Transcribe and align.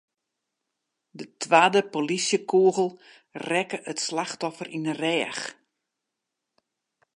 De 1.17 1.25
twadde 1.41 1.81
polysjekûgel 1.93 2.89
rekke 3.49 3.77
it 3.91 3.99
slachtoffer 4.05 4.67
yn 4.77 4.85
'e 4.91 4.95
rêch. 5.01 5.41